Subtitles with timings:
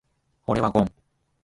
[0.47, 0.91] 俺はゴン。